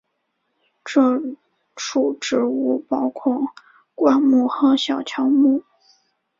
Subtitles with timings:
[0.83, 1.21] 这
[1.77, 3.39] 属植物包括
[3.93, 5.63] 灌木和小乔木。